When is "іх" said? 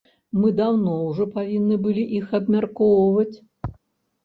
2.21-2.27